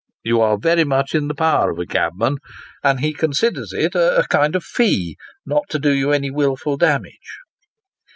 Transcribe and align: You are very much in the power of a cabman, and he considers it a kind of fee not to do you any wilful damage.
You 0.23 0.41
are 0.41 0.57
very 0.57 0.83
much 0.83 1.13
in 1.13 1.27
the 1.27 1.35
power 1.35 1.69
of 1.69 1.77
a 1.77 1.85
cabman, 1.85 2.37
and 2.83 3.01
he 3.01 3.13
considers 3.13 3.71
it 3.71 3.93
a 3.93 4.25
kind 4.31 4.55
of 4.55 4.63
fee 4.63 5.15
not 5.45 5.69
to 5.69 5.77
do 5.77 5.91
you 5.93 6.11
any 6.11 6.31
wilful 6.31 6.75
damage. 6.75 7.37